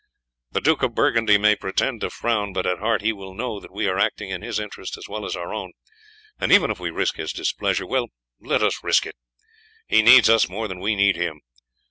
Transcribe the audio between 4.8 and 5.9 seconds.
as well as our own;